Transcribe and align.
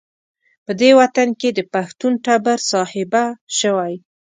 په 0.65 0.71
دې 0.79 0.89
وطن 0.99 1.29
کې 1.39 1.49
د 1.53 1.59
پښتون 1.73 2.13
ټبر 2.25 2.57
بې 2.59 2.63
صاحبه 2.71 3.23
شوی. 3.59 3.93